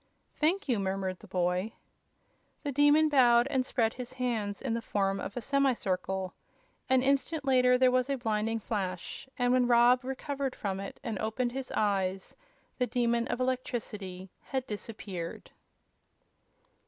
[0.35, 1.73] "Thank you," murmured the boy.
[2.63, 6.33] The Demon bowed and spread his hands in the form of a semi circle.
[6.89, 11.19] An instant later there was a blinding flash, and when Rob recovered from it and
[11.19, 12.35] opened his eyes
[12.79, 15.51] the Demon of Electricity had disappeared.